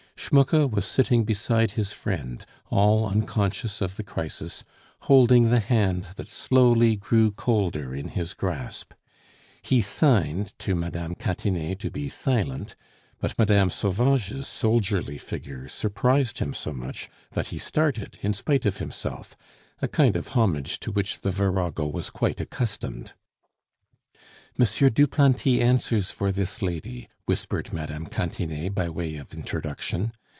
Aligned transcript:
Schmucke 0.23 0.69
was 0.71 0.85
sitting 0.85 1.25
beside 1.25 1.71
his 1.71 1.91
friend, 1.91 2.45
all 2.69 3.05
unconscious 3.07 3.81
of 3.81 3.95
the 3.97 4.03
crisis, 4.03 4.63
holding 5.01 5.49
the 5.49 5.59
hand 5.59 6.07
that 6.15 6.27
slowly 6.29 6.95
grew 6.95 7.31
colder 7.31 7.93
in 7.95 8.09
his 8.09 8.33
grasp. 8.35 8.93
He 9.63 9.81
signed 9.81 10.53
to 10.59 10.73
Mme. 10.75 11.15
Cantinet 11.15 11.79
to 11.79 11.89
be 11.89 12.07
silent; 12.07 12.75
but 13.19 13.37
Mme. 13.37 13.69
Sauvage's 13.71 14.47
soldierly 14.47 15.17
figure 15.17 15.67
surprised 15.67 16.37
him 16.39 16.53
so 16.53 16.71
much 16.71 17.09
that 17.31 17.47
he 17.47 17.57
started 17.57 18.17
in 18.21 18.33
spite 18.33 18.65
of 18.65 18.77
himself, 18.77 19.35
a 19.81 19.87
kind 19.87 20.15
of 20.15 20.29
homage 20.29 20.79
to 20.81 20.91
which 20.93 21.19
the 21.21 21.31
virago 21.31 21.87
was 21.87 22.09
quite 22.11 22.39
accustomed. 22.39 23.13
"M. 24.59 24.65
Duplanty 24.91 25.61
answers 25.61 26.11
for 26.11 26.31
this 26.31 26.61
lady," 26.61 27.09
whispered 27.25 27.71
Mme. 27.71 28.05
Cantinet 28.07 28.73
by 28.75 28.89
way 28.89 29.15
of 29.15 29.33
introduction. 29.33 30.13